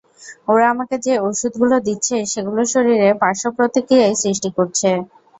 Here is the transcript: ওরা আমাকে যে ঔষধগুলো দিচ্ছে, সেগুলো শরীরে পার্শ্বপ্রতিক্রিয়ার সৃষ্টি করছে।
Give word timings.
ওরা 0.47 0.65
আমাকে 0.73 0.95
যে 1.05 1.13
ঔষধগুলো 1.21 1.75
দিচ্ছে, 1.87 2.15
সেগুলো 2.31 2.61
শরীরে 2.73 3.09
পার্শ্বপ্রতিক্রিয়ার 3.21 4.19
সৃষ্টি 4.21 4.49
করছে। 4.57 4.89